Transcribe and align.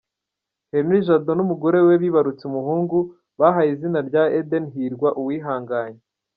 Henri 0.75 0.99
Jado 1.07 1.31
n’umugore 1.35 1.77
we 1.87 1.93
bibarutse 2.03 2.43
umuhungu 2.49 2.97
bahaye 3.39 3.69
izina 3.75 3.99
rya 4.09 4.23
Eden 4.39 4.65
Hirwa 4.73 5.09
Uwihanganye. 5.19 6.01